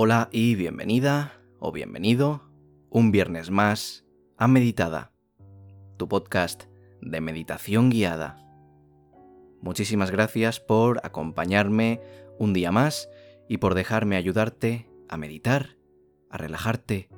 [0.00, 2.48] Hola y bienvenida o bienvenido
[2.88, 4.04] un viernes más
[4.36, 5.10] a Meditada,
[5.96, 6.66] tu podcast
[7.02, 8.40] de meditación guiada.
[9.60, 12.00] Muchísimas gracias por acompañarme
[12.38, 13.08] un día más
[13.48, 15.70] y por dejarme ayudarte a meditar,
[16.30, 17.08] a relajarte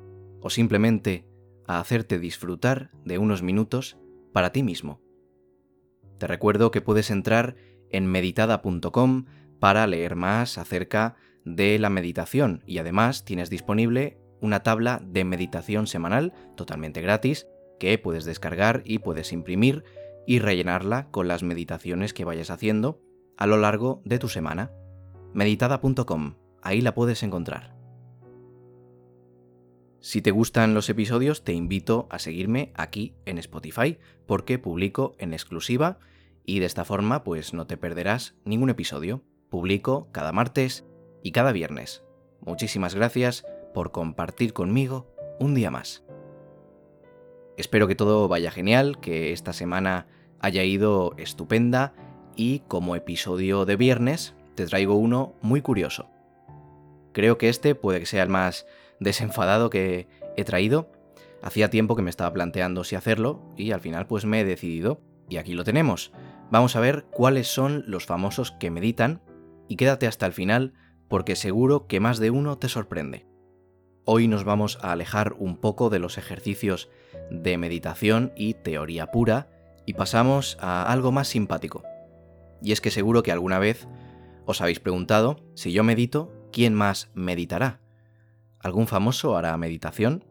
[0.41, 1.29] o simplemente
[1.67, 3.99] a hacerte disfrutar de unos minutos
[4.33, 5.03] para ti mismo.
[6.17, 7.57] Te recuerdo que puedes entrar
[7.91, 9.27] en meditada.com
[9.59, 15.25] para leer más acerca de de la meditación y además tienes disponible una tabla de
[15.25, 17.47] meditación semanal totalmente gratis
[17.79, 19.85] que puedes descargar y puedes imprimir
[20.27, 23.01] y rellenarla con las meditaciones que vayas haciendo
[23.37, 24.71] a lo largo de tu semana.
[25.33, 27.75] meditada.com, ahí la puedes encontrar.
[30.01, 35.35] Si te gustan los episodios, te invito a seguirme aquí en Spotify porque publico en
[35.35, 35.99] exclusiva
[36.45, 39.23] y de esta forma pues no te perderás ningún episodio.
[39.51, 40.87] Publico cada martes
[41.23, 42.03] y cada viernes.
[42.41, 45.07] Muchísimas gracias por compartir conmigo
[45.39, 46.05] un día más.
[47.57, 50.07] Espero que todo vaya genial, que esta semana
[50.41, 51.93] haya ido estupenda
[52.35, 56.09] y como episodio de viernes te traigo uno muy curioso.
[57.13, 58.67] Creo que este puede que sea el más
[58.99, 60.91] desenfadado que he traído.
[61.43, 65.01] Hacía tiempo que me estaba planteando si hacerlo y al final pues me he decidido
[65.29, 66.13] y aquí lo tenemos.
[66.51, 69.23] Vamos a ver cuáles son los famosos que meditan
[69.69, 70.75] y quédate hasta el final
[71.11, 73.27] porque seguro que más de uno te sorprende.
[74.05, 76.89] Hoy nos vamos a alejar un poco de los ejercicios
[77.33, 79.51] de meditación y teoría pura
[79.85, 81.83] y pasamos a algo más simpático.
[82.63, 83.89] Y es que seguro que alguna vez
[84.47, 87.81] os habéis preguntado, si yo medito, ¿quién más meditará?
[88.61, 90.25] ¿Algún famoso hará meditación?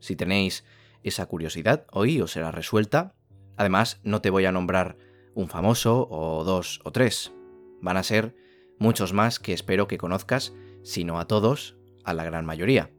[0.00, 0.64] Si tenéis
[1.04, 3.14] esa curiosidad, hoy os será resuelta.
[3.56, 4.96] Además, no te voy a nombrar
[5.34, 7.32] un famoso o dos o tres.
[7.80, 8.34] Van a ser
[8.80, 12.90] muchos más que espero que conozcas, si no a todos, a la gran mayoría.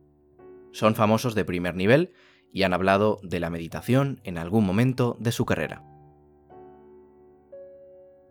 [0.72, 2.14] Son famosos de primer nivel
[2.54, 5.84] y han hablado de la meditación en algún momento de su carrera.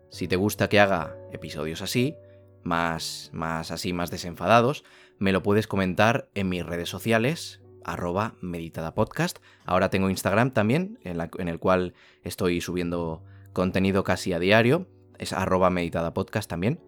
[0.09, 2.15] Si te gusta que haga episodios así,
[2.63, 4.85] más, más así, más desenfadados,
[5.19, 9.39] me lo puedes comentar en mis redes sociales, arroba meditadapodcast.
[9.65, 14.87] Ahora tengo Instagram también, en, en, el cual estoy subiendo contenido casi a diario,
[15.17, 16.79] es arroba meditadapodcast también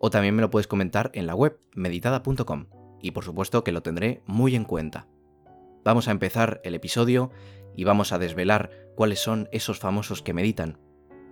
[0.00, 2.66] o también me lo puedes comentar en la web meditada.com
[3.00, 5.06] y por supuesto que lo tendré muy en cuenta.
[5.84, 7.30] Vamos a empezar el episodio
[7.76, 10.78] y vamos a desvelar cuáles son esos famosos que meditan.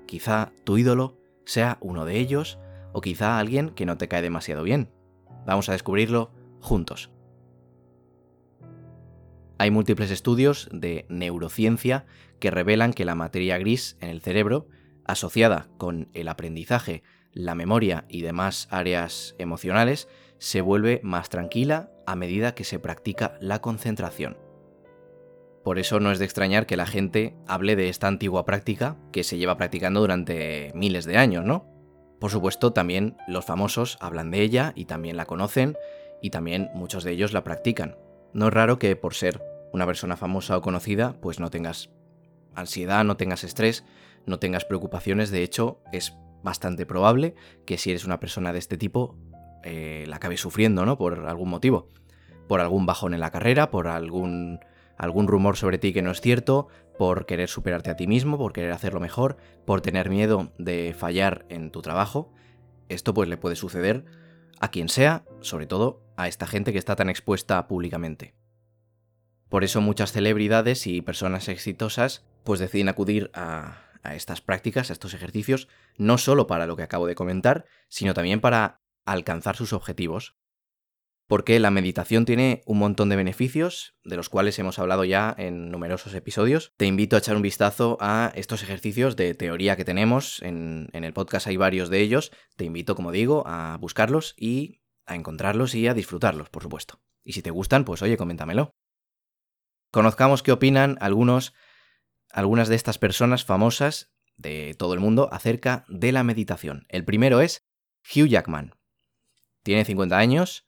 [0.06, 2.58] Quizá tu ídolo sea uno de ellos
[2.92, 4.90] o quizá alguien que no te cae demasiado bien.
[5.46, 6.30] Vamos a descubrirlo
[6.60, 7.10] juntos.
[9.58, 12.06] Hay múltiples estudios de neurociencia
[12.38, 14.68] que revelan que la materia gris en el cerebro,
[15.04, 17.02] asociada con el aprendizaje
[17.38, 23.38] la memoria y demás áreas emocionales se vuelve más tranquila a medida que se practica
[23.40, 24.36] la concentración.
[25.62, 29.22] Por eso no es de extrañar que la gente hable de esta antigua práctica que
[29.22, 31.64] se lleva practicando durante miles de años, ¿no?
[32.18, 35.76] Por supuesto, también los famosos hablan de ella y también la conocen
[36.20, 37.96] y también muchos de ellos la practican.
[38.32, 39.40] No es raro que por ser
[39.72, 41.90] una persona famosa o conocida, pues no tengas
[42.56, 43.84] ansiedad, no tengas estrés,
[44.26, 47.34] no tengas preocupaciones, de hecho es bastante probable
[47.66, 49.16] que si eres una persona de este tipo
[49.64, 50.96] eh, la acabes sufriendo, ¿no?
[50.96, 51.88] Por algún motivo.
[52.46, 54.60] Por algún bajón en la carrera, por algún,
[54.96, 56.68] algún rumor sobre ti que no es cierto,
[56.98, 61.44] por querer superarte a ti mismo, por querer hacerlo mejor, por tener miedo de fallar
[61.48, 62.32] en tu trabajo.
[62.88, 64.04] Esto pues le puede suceder
[64.60, 68.34] a quien sea, sobre todo a esta gente que está tan expuesta públicamente.
[69.48, 74.92] Por eso muchas celebridades y personas exitosas pues deciden acudir a, a estas prácticas, a
[74.92, 79.72] estos ejercicios, no solo para lo que acabo de comentar, sino también para alcanzar sus
[79.72, 80.36] objetivos.
[81.26, 85.70] Porque la meditación tiene un montón de beneficios, de los cuales hemos hablado ya en
[85.70, 86.72] numerosos episodios.
[86.78, 90.40] Te invito a echar un vistazo a estos ejercicios de teoría que tenemos.
[90.42, 92.32] En, en el podcast hay varios de ellos.
[92.56, 97.00] Te invito, como digo, a buscarlos y a encontrarlos y a disfrutarlos, por supuesto.
[97.24, 98.74] Y si te gustan, pues oye, coméntamelo.
[99.90, 101.52] Conozcamos qué opinan algunos
[102.30, 106.86] algunas de estas personas famosas de todo el mundo acerca de la meditación.
[106.88, 107.66] El primero es
[108.14, 108.74] Hugh Jackman.
[109.62, 110.64] Tiene 50 años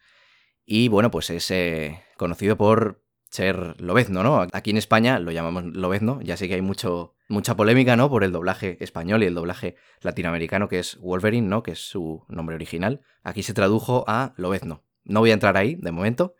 [0.65, 4.47] y bueno, pues es eh, conocido por ser lobezno, ¿no?
[4.53, 8.11] Aquí en España lo llamamos lobezno, ya sé que hay mucho, mucha polémica, ¿no?
[8.11, 11.63] Por el doblaje español y el doblaje latinoamericano, que es Wolverine, ¿no?
[11.63, 13.03] Que es su nombre original.
[13.23, 14.83] Aquí se tradujo a lobezno.
[15.05, 16.35] No voy a entrar ahí, de momento.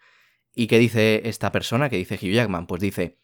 [0.55, 1.89] ¿Y qué dice esta persona?
[1.89, 2.67] ¿Qué dice Hugh Jackman?
[2.67, 3.19] Pues dice,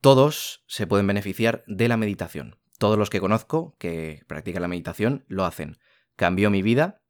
[0.00, 2.58] todos se pueden beneficiar de la meditación.
[2.78, 5.78] Todos los que conozco que practican la meditación lo hacen.
[6.14, 7.02] Cambió mi vida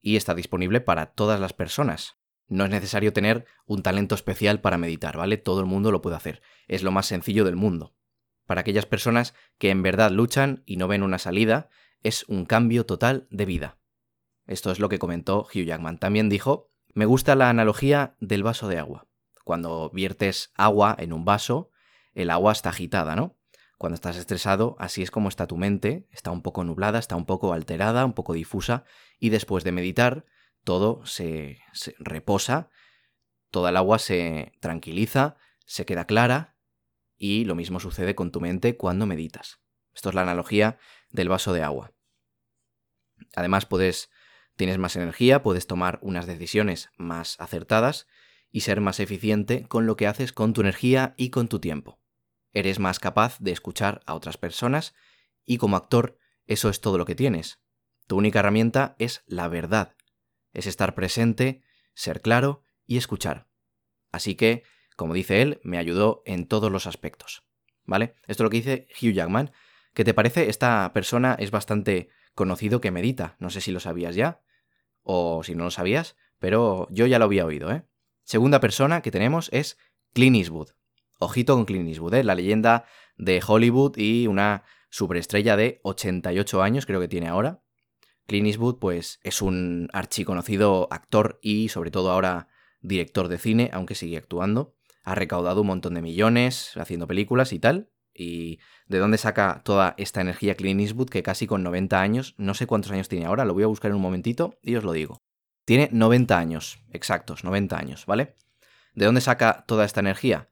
[0.00, 2.16] y está disponible para todas las personas.
[2.48, 5.36] No es necesario tener un talento especial para meditar, ¿vale?
[5.36, 6.42] Todo el mundo lo puede hacer.
[6.66, 7.94] Es lo más sencillo del mundo.
[8.46, 11.68] Para aquellas personas que en verdad luchan y no ven una salida,
[12.02, 13.78] es un cambio total de vida.
[14.46, 15.98] Esto es lo que comentó Hugh Jackman.
[15.98, 19.06] También dijo, me gusta la analogía del vaso de agua.
[19.44, 21.70] Cuando viertes agua en un vaso,
[22.18, 23.36] el agua está agitada, ¿no?
[23.78, 27.26] Cuando estás estresado, así es como está tu mente, está un poco nublada, está un
[27.26, 28.84] poco alterada, un poco difusa,
[29.20, 30.24] y después de meditar,
[30.64, 31.60] todo se,
[32.00, 32.70] reposa,
[33.52, 36.56] toda el agua se tranquiliza, se queda clara,
[37.16, 39.60] y lo mismo sucede con tu mente cuando meditas.
[39.94, 40.78] Esto es la analogía
[41.10, 41.92] del vaso de agua.
[43.36, 44.10] Además, puedes,
[44.56, 48.08] tienes más energía, puedes tomar unas decisiones más acertadas
[48.50, 52.00] y ser más eficiente con lo que haces con tu energía y con tu tiempo
[52.52, 54.94] eres más capaz de escuchar a otras personas
[55.44, 57.60] y como actor eso es todo lo que tienes.
[58.06, 59.96] Tu única herramienta es la verdad,
[60.52, 61.62] es estar presente,
[61.94, 63.48] ser claro y escuchar.
[64.10, 64.62] Así que,
[64.96, 67.44] como dice él, me ayudó en todos los aspectos.
[67.84, 68.14] ¿Vale?
[68.26, 69.52] Esto es lo que dice Hugh Jackman.
[69.94, 70.48] ¿Qué te parece?
[70.48, 73.36] Esta persona es bastante conocido que medita.
[73.38, 74.42] No sé si lo sabías ya
[75.02, 77.84] o si no lo sabías, pero yo ya lo había oído, ¿eh?
[78.24, 79.78] Segunda persona que tenemos es
[80.12, 80.70] Clint Eastwood.
[81.18, 82.24] Ojito con Clint Eastwood, ¿eh?
[82.24, 82.84] la leyenda
[83.16, 87.60] de Hollywood y una superestrella de 88 años, creo que tiene ahora.
[88.26, 92.48] Clint Eastwood, pues, es un archiconocido actor y, sobre todo, ahora
[92.80, 94.74] director de cine, aunque sigue actuando.
[95.02, 97.90] Ha recaudado un montón de millones haciendo películas y tal.
[98.14, 102.54] ¿Y de dónde saca toda esta energía Clint Eastwood que casi con 90 años, no
[102.54, 104.92] sé cuántos años tiene ahora, lo voy a buscar en un momentito y os lo
[104.92, 105.22] digo.
[105.64, 108.36] Tiene 90 años, exactos, 90 años, ¿vale?
[108.94, 110.48] ¿De dónde saca toda esta energía?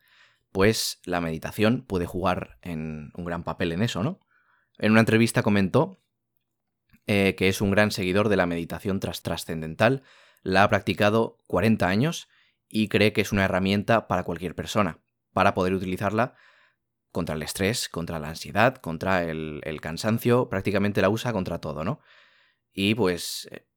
[0.57, 4.21] Pues la meditación puede jugar en un gran papel en eso, ¿no?
[4.79, 6.03] En una entrevista comentó
[7.07, 10.03] eh, que es un gran seguidor de la meditación trascendental,
[10.41, 12.31] la ha practicado 40 años
[12.71, 15.03] y cree que es una herramienta para cualquier persona,
[15.35, 16.37] para poder utilizarla
[17.13, 21.85] contra el estrés, contra la ansiedad, contra el, el cansancio, prácticamente la usa contra todo,
[21.85, 22.01] ¿no?
[22.73, 23.69] Y pues eh,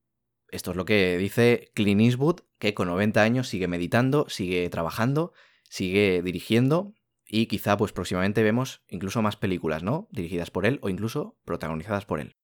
[0.47, 5.33] esto es lo que dice Clint Eastwood, que con 90 años sigue meditando, sigue trabajando
[5.69, 6.93] sigue dirigiendo
[7.25, 10.09] y quizá pues próximamente vemos incluso más películas, ¿no?
[10.11, 12.35] Dirigidas por él o incluso protagonizadas por él.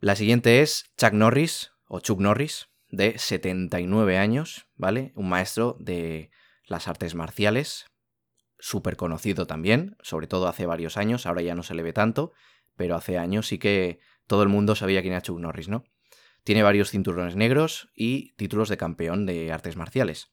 [0.00, 5.12] La siguiente es Chuck Norris o Chuck Norris, de 79 años, ¿vale?
[5.14, 6.30] Un maestro de
[6.64, 7.86] las artes marciales,
[8.58, 12.32] súper conocido también, sobre todo hace varios años, ahora ya no se le ve tanto,
[12.76, 15.84] pero hace años sí que todo el mundo sabía quién era Chuck Norris, ¿no?
[16.42, 20.32] Tiene varios cinturones negros y títulos de campeón de artes marciales.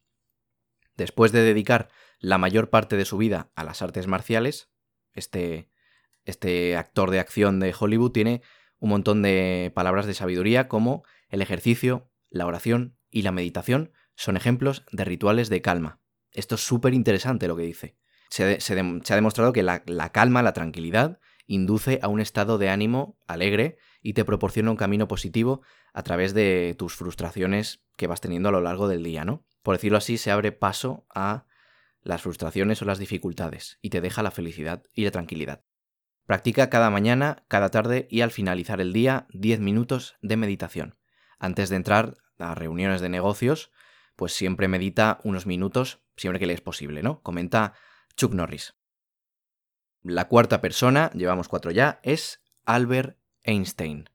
[0.95, 4.69] Después de dedicar la mayor parte de su vida a las artes marciales,
[5.13, 5.69] este,
[6.25, 8.42] este actor de acción de Hollywood tiene
[8.80, 14.38] un montón de palabras de sabiduría como el ejercicio, la oración y la meditación son
[14.38, 16.00] ejemplos de rituales de calma.
[16.31, 17.98] Esto es súper interesante lo que dice.
[18.30, 23.19] Se, ha demostrado que la, la calma, la tranquilidad, induce a un estado de ánimo
[23.28, 25.62] alegre y te proporciona un camino positivo
[25.94, 29.45] a través de tus frustraciones que vas teniendo a lo largo del día, ¿no?
[29.63, 31.45] Por decirlo así, se abre paso a
[32.04, 35.63] las frustraciones o las dificultades y te deja la felicidad y la tranquilidad.
[36.25, 40.97] Practica cada mañana, cada tarde y al finalizar el día 10 minutos de meditación.
[41.40, 43.71] Antes de entrar a reuniones de negocios,
[44.16, 47.21] pues siempre medita unos minutos, siempre que le es posible, ¿no?
[47.21, 47.73] Comenta
[48.16, 48.76] Chuck Norris.
[50.02, 54.09] La cuarta persona, llevamos cuatro ya, es Albert Einstein.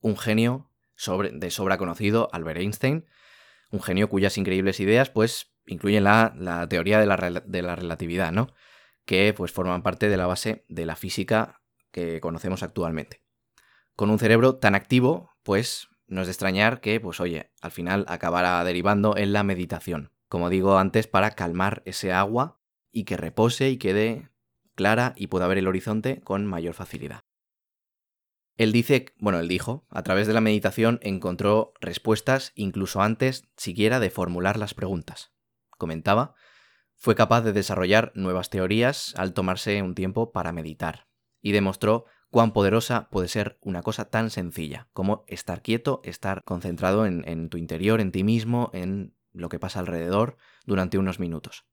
[0.00, 0.70] Un genio
[1.32, 3.06] de sobra conocido, Albert Einstein,
[3.70, 8.48] un genio cuyas increíbles ideas pues incluyen la, teoría de la, de la, relatividad, ¿no?
[9.04, 13.22] Que pues forman parte de la base de la física que conocemos actualmente.
[13.94, 18.04] Con un cerebro tan activo, pues no es de extrañar que, pues oye, al final
[18.08, 20.12] acabará derivando en la meditación.
[20.28, 22.60] Como digo antes, para calmar ese agua
[22.90, 24.30] y que repose y quede
[24.74, 27.27] clara y pueda ver el horizonte con mayor facilidad.
[28.58, 34.00] Él dice, bueno, él dijo, a través de la meditación encontró respuestas incluso antes siquiera
[34.00, 35.32] de formular las preguntas.
[35.78, 36.34] Comentaba,
[36.96, 41.06] fue capaz de desarrollar nuevas teorías al tomarse un tiempo para meditar,
[41.40, 47.06] y demostró cuán poderosa puede ser una cosa tan sencilla como estar quieto, estar concentrado
[47.06, 50.36] en, en tu interior, en ti mismo, en lo que pasa alrededor
[50.66, 51.64] durante unos minutos.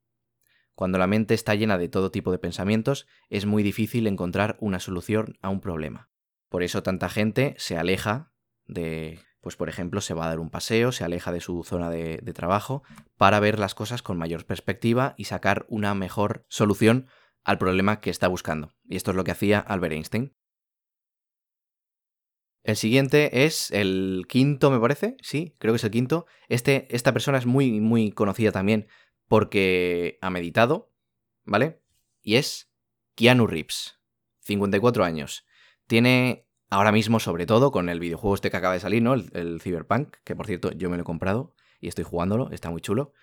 [0.75, 4.79] Cuando la mente está llena de todo tipo de pensamientos, es muy difícil encontrar una
[4.79, 6.11] solución a un problema.
[6.55, 8.31] Por eso tanta gente se aleja
[8.65, 11.89] de, pues por ejemplo, se va a dar un paseo, se aleja de su zona
[11.89, 12.81] de, trabajo
[13.17, 17.09] para ver las cosas con mayor perspectiva y sacar una mejor solución
[17.43, 18.73] al problema que está buscando.
[18.85, 20.33] Y esto es lo que hacía Albert Einstein.
[22.63, 25.17] El siguiente es el quinto, me parece.
[25.21, 26.25] Sí, creo que es el quinto.
[26.47, 28.87] Este, esta persona es muy, muy conocida también
[29.27, 30.93] porque ha meditado,
[31.43, 31.81] ¿vale?
[32.21, 32.71] Y es
[33.13, 33.99] Keanu Reeves,
[34.39, 35.45] 54 años.
[35.87, 36.44] Tiene
[36.75, 39.13] ahora mismo, sobre todo, con el videojuego este que acaba de salir, ¿no?
[39.13, 42.81] El, Cyberpunk, que por cierto yo me lo he comprado y estoy jugándolo, está muy
[42.81, 43.13] chulo.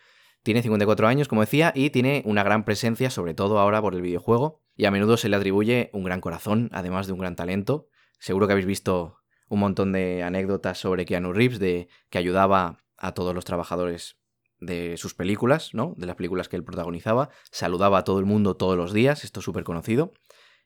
[0.43, 4.03] Tiene 54 años, como decía, y tiene una gran presencia, sobre todo ahora por el
[4.03, 7.89] videojuego, y a menudo se le atribuye un gran corazón, además de un gran talento.
[8.19, 9.19] Seguro que habéis visto
[9.49, 14.17] un montón de anécdotas sobre Keanu Reeves, de que ayudaba a todos los trabajadores
[14.61, 15.95] de sus películas, ¿no?
[15.97, 19.41] De las películas que él protagonizaba, saludaba a todo el mundo todos los días, esto
[19.41, 20.15] es súper conocido,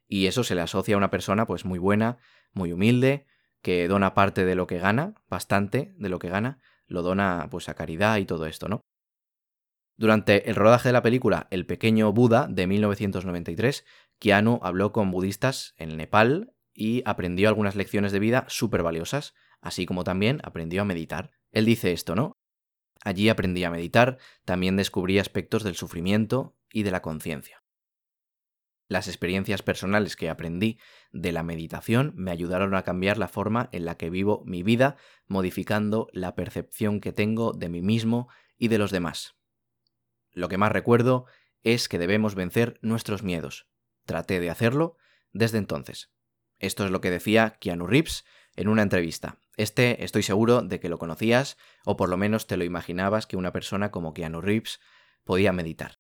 [0.08, 2.18] y eso se le asocia a una persona pues muy buena,
[2.56, 3.26] muy humilde,
[3.62, 7.68] que dona parte de lo que gana, bastante de lo que gana, lo dona pues
[7.68, 8.80] a caridad y todo esto, ¿no?
[9.98, 13.84] Durante el rodaje de la película El pequeño Buda de 1993,
[14.18, 19.86] Keanu habló con budistas en Nepal y aprendió algunas lecciones de vida súper valiosas, así
[19.86, 21.30] como también aprendió a meditar.
[21.50, 22.32] Él dice esto, ¿no?
[23.02, 27.62] Allí aprendí a meditar, también descubrí aspectos del sufrimiento y de la conciencia.
[28.88, 30.78] Las experiencias personales que aprendí
[31.12, 34.96] de la meditación me ayudaron a cambiar la forma en la que vivo mi vida,
[35.26, 39.34] modificando la percepción que tengo de mí mismo y de los demás.
[40.32, 41.26] Lo que más recuerdo
[41.64, 43.66] es que debemos vencer nuestros miedos.
[44.04, 44.96] Traté de hacerlo
[45.32, 46.12] desde entonces.
[46.58, 48.24] Esto es lo que decía Keanu Reeves
[48.54, 49.40] en una entrevista.
[49.56, 53.36] Este estoy seguro de que lo conocías o por lo menos te lo imaginabas que
[53.36, 54.80] una persona como Keanu Reeves
[55.24, 55.98] podía meditar.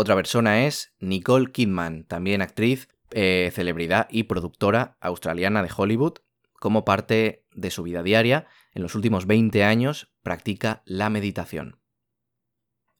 [0.00, 6.14] Otra persona es Nicole Kidman, también actriz, eh, celebridad y productora australiana de Hollywood.
[6.54, 11.82] Como parte de su vida diaria, en los últimos 20 años practica la meditación.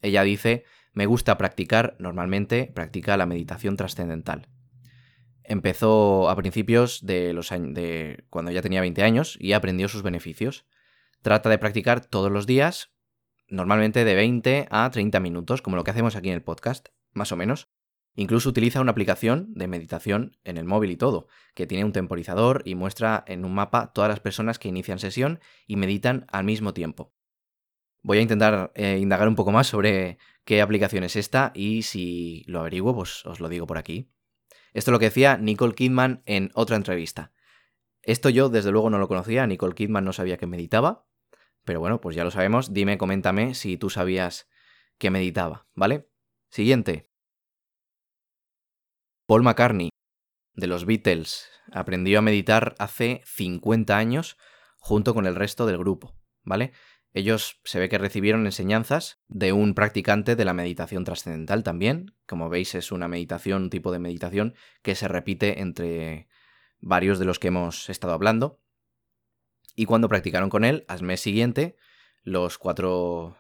[0.02, 4.48] Ella dice, me gusta practicar, normalmente practica la meditación trascendental.
[5.42, 10.02] Empezó a principios de los años de cuando ya tenía 20 años y aprendió sus
[10.02, 10.66] beneficios.
[11.22, 12.92] Trata de practicar todos los días,
[13.50, 17.32] normalmente de 20 a 30 minutos, como lo que hacemos aquí en el podcast, más
[17.32, 17.68] o menos.
[18.14, 22.62] Incluso utiliza una aplicación de meditación en el móvil y todo, que tiene un temporizador
[22.64, 26.74] y muestra en un mapa todas las personas que inician sesión y meditan al mismo
[26.74, 27.12] tiempo.
[28.02, 32.44] Voy a intentar eh, indagar un poco más sobre qué aplicación es esta y si
[32.46, 34.10] lo averiguo, pues os lo digo por aquí.
[34.72, 37.32] Esto es lo que decía Nicole Kidman en otra entrevista.
[38.02, 41.06] Esto yo desde luego no lo conocía, Nicole Kidman no sabía que meditaba,
[41.64, 44.48] pero bueno, pues ya lo sabemos, dime, coméntame si tú sabías
[44.98, 46.08] que meditaba, ¿vale?
[46.48, 47.10] Siguiente.
[49.26, 49.90] Paul McCartney,
[50.54, 54.36] de los Beatles, aprendió a meditar hace 50 años
[54.78, 56.72] junto con el resto del grupo, ¿vale?
[57.12, 62.14] Ellos se ve que recibieron enseñanzas de un practicante de la meditación trascendental también.
[62.26, 66.28] Como veis, es una meditación, un tipo de meditación que se repite entre
[66.80, 68.59] varios de los que hemos estado hablando.
[69.74, 71.76] Y cuando practicaron con él, al mes siguiente,
[72.22, 73.36] los cuatro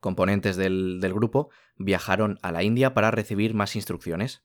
[0.00, 4.42] componentes del, del grupo viajaron a la India para recibir más instrucciones.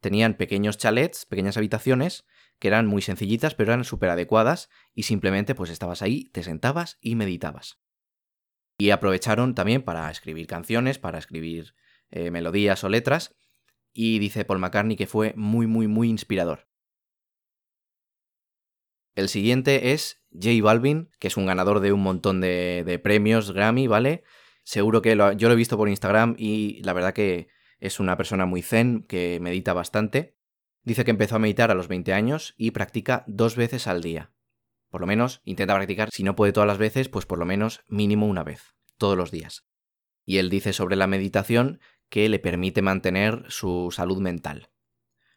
[0.00, 2.24] Tenían pequeños chalets, pequeñas habitaciones,
[2.58, 6.98] que eran muy sencillitas, pero eran súper adecuadas y simplemente pues estabas ahí, te sentabas
[7.00, 7.78] y meditabas.
[8.78, 11.74] Y aprovecharon también para escribir canciones, para escribir
[12.10, 13.34] eh, melodías o letras,
[13.92, 16.68] y dice Paul McCartney que fue muy, muy, muy inspirador.
[19.14, 23.86] El siguiente es J Balvin, que es un ganador de un montón de, premios Grammy,
[23.86, 24.22] ¿vale?
[24.62, 28.46] Seguro que yo lo he visto por Instagram y la verdad que es una persona
[28.46, 30.36] muy zen, que medita bastante.
[30.82, 34.32] Dice que empezó a meditar a los 20 años y practica dos veces al día.
[34.88, 37.82] Por lo menos intenta practicar, si no puede todas las veces, pues por lo menos
[37.88, 39.66] mínimo una vez, todos los días.
[40.24, 44.70] Y él dice sobre la meditación que le permite mantener su salud mental.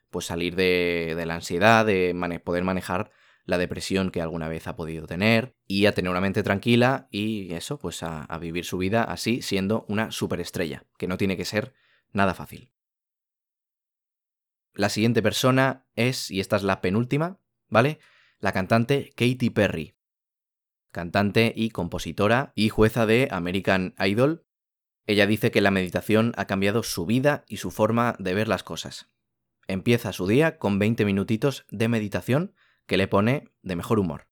[0.10, 3.12] Pues salir de, la ansiedad, de poder manejar
[3.50, 7.54] la depresión que alguna vez ha podido tener y a tener una mente tranquila y
[7.54, 11.74] eso, pues a, vivir su vida así siendo una superestrella, que no tiene que ser
[12.14, 12.72] nada fácil.
[14.74, 18.00] La siguiente persona es, y esta es la penúltima, ¿vale?
[18.40, 19.96] La cantante Katy Perry.
[20.92, 24.46] Cantante y compositora y jueza de American Idol.
[25.06, 28.64] Ella dice que la meditación ha cambiado su vida y su forma de ver las
[28.64, 29.10] cosas.
[29.68, 32.54] Empieza su día con 20 minutitos de meditación
[32.90, 34.28] que le pone de mejor humor.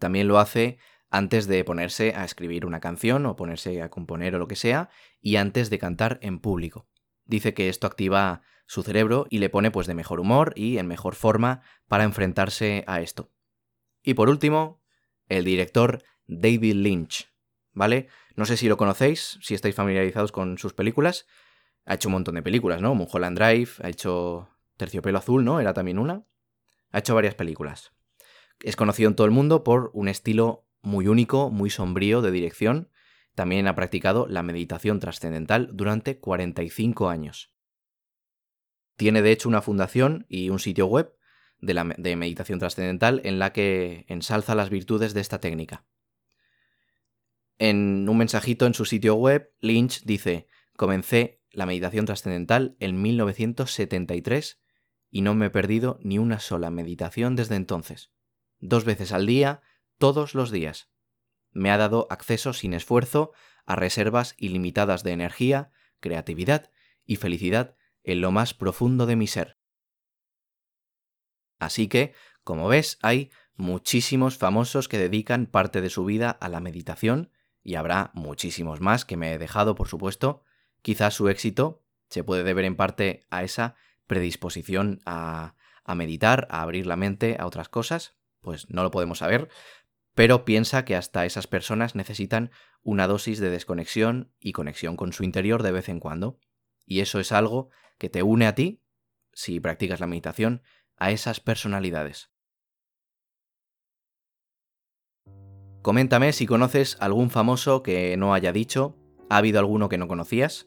[0.00, 0.78] También lo hace
[1.10, 4.88] antes de ponerse a escribir una canción o ponerse a componer o lo que sea,
[5.20, 6.88] y antes de cantar en público.
[7.26, 10.86] Dice que esto activa su cerebro y le pone pues de mejor humor y en
[10.86, 13.30] mejor forma para enfrentarse a esto.
[14.02, 14.82] Y por último,
[15.28, 17.30] el director David Lynch,
[17.72, 18.08] ¿vale?
[18.36, 21.26] No sé si lo conocéis, si estáis familiarizados con sus películas.
[21.84, 22.94] Ha hecho un montón de películas, ¿no?
[22.94, 24.48] Mulholland Drive, ha hecho
[24.78, 25.60] Terciopelo Azul, ¿no?
[25.60, 26.24] Era también una.
[26.94, 27.90] Ha hecho varias películas.
[28.62, 32.88] Es conocido en todo el mundo por un estilo muy único, muy sombrío de dirección.
[33.34, 37.52] También ha practicado la meditación trascendental durante 45 años.
[38.96, 41.16] Tiene de hecho una fundación y un sitio web
[41.58, 45.84] de, meditación trascendental en la que ensalza las virtudes de esta técnica.
[47.58, 50.46] En un mensajito en su sitio web, Lynch dice,
[50.76, 54.60] comencé la meditación trascendental en 1973
[55.14, 58.10] y no me he perdido ni una sola meditación desde entonces.
[58.58, 59.62] Dos veces al día,
[59.96, 60.90] todos los días.
[61.52, 63.30] Me ha dado acceso sin esfuerzo
[63.64, 66.72] a reservas ilimitadas de energía, creatividad
[67.06, 69.56] y felicidad en lo más profundo de mi ser.
[71.60, 76.58] Así que, como ves, hay muchísimos famosos que dedican parte de su vida a la
[76.58, 77.30] meditación,
[77.62, 80.42] y habrá muchísimos más que me he dejado, por supuesto.
[80.82, 86.62] Quizás su éxito se puede deber en parte a esa predisposición a, a meditar, a
[86.62, 89.48] abrir la mente a otras cosas, pues no lo podemos saber,
[90.14, 92.50] pero piensa que hasta esas personas necesitan
[92.82, 96.38] una dosis de desconexión y conexión con su interior de vez en cuando.
[96.86, 98.82] Y eso es algo que te une a ti,
[99.32, 100.62] si practicas la meditación,
[100.96, 102.30] a esas personalidades.
[105.82, 108.96] Coméntame si conoces algún famoso que no haya dicho,
[109.28, 110.66] ha habido alguno que no conocías,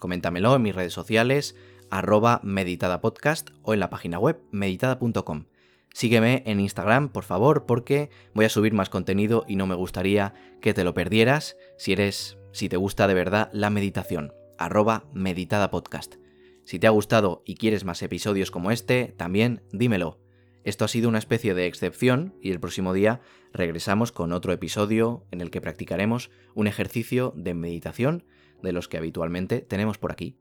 [0.00, 1.54] coméntamelo en mis redes sociales,
[1.90, 5.46] arroba meditadapodcast o en la página web meditada.com.
[5.92, 10.34] Sígueme en Instagram, por favor, porque voy a subir más contenido y no me gustaría
[10.60, 16.16] que te lo perdieras si eres, si te gusta de verdad la meditación, arroba meditadapodcast.
[16.64, 20.20] Si te ha gustado y quieres más episodios como este, también dímelo.
[20.64, 23.20] Esto ha sido una especie de excepción y el próximo día
[23.52, 28.24] regresamos con otro episodio en el que practicaremos un ejercicio de meditación
[28.62, 30.36] de los que habitualmente tenemos por aquí.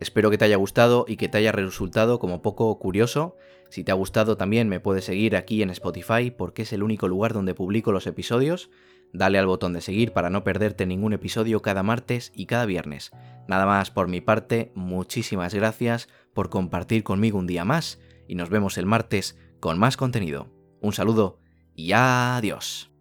[0.00, 3.36] Espero que te haya gustado y que te haya resultado como poco curioso.
[3.68, 7.08] Si te ha gustado también me puedes seguir aquí en Spotify porque es el único
[7.08, 8.70] lugar donde publico los episodios.
[9.12, 13.10] Dale al botón de seguir para no perderte ningún episodio cada martes y cada viernes.
[13.48, 18.50] Nada más por mi parte, muchísimas gracias por compartir conmigo un día más y nos
[18.50, 20.48] vemos el martes con más contenido.
[20.80, 21.40] Un saludo
[21.74, 22.97] y adiós.